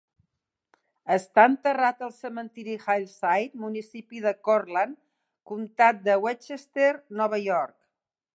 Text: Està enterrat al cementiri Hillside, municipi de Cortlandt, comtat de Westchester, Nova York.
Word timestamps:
Està 1.15 1.43
enterrat 1.49 2.01
al 2.07 2.13
cementiri 2.15 2.77
Hillside, 2.93 3.61
municipi 3.67 4.23
de 4.25 4.33
Cortlandt, 4.49 4.99
comtat 5.53 6.01
de 6.09 6.17
Westchester, 6.27 6.91
Nova 7.23 7.43
York. 7.51 7.79